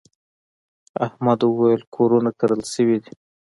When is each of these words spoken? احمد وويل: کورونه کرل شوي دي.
احمد 1.05 1.39
وويل: 1.43 1.81
کورونه 1.95 2.29
کرل 2.39 2.61
شوي 2.73 2.97
دي. 3.03 3.13